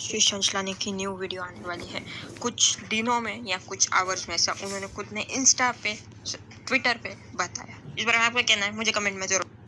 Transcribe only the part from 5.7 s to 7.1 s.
पे ट्विटर